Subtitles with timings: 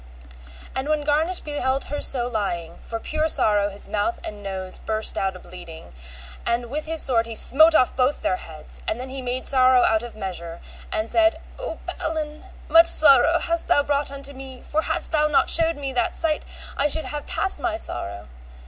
[0.73, 5.15] And when Garnish beheld her so lying, for pure sorrow his mouth and nose burst
[5.15, 5.93] out a bleeding,
[6.43, 9.83] and with his sword he smote off both their heads, and then he made sorrow
[9.83, 10.59] out of measure,
[10.91, 15.51] and said, O Balin, much sorrow hast thou brought unto me, for hadst thou not
[15.51, 16.45] shewed me that sight
[16.75, 18.27] I should have passed my sorrow.